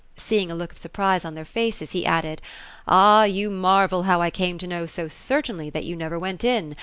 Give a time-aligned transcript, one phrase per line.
[0.17, 2.41] Seeing a look of surprise on their faces, he added:—
[2.73, 6.43] ^* Ah, you mar vel how I came to know so certainly that you never went
[6.43, 6.75] in.